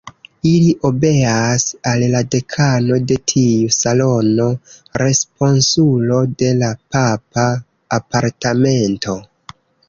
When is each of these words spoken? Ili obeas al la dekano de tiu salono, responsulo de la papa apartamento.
Ili 0.51 0.69
obeas 0.87 1.65
al 1.91 2.05
la 2.13 2.21
dekano 2.35 2.97
de 3.11 3.17
tiu 3.31 3.67
salono, 3.81 4.47
responsulo 5.03 6.19
de 6.41 6.51
la 6.63 6.71
papa 6.97 7.45
apartamento. 8.01 9.17